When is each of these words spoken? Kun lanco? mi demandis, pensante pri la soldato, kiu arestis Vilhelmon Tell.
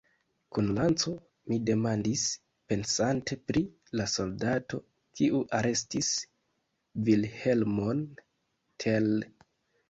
Kun 0.57 0.69
lanco? 0.75 1.11
mi 1.49 1.57
demandis, 1.65 2.23
pensante 2.73 3.37
pri 3.51 3.63
la 4.01 4.07
soldato, 4.13 4.79
kiu 5.21 5.43
arestis 5.59 6.09
Vilhelmon 7.11 8.03
Tell. 8.87 9.15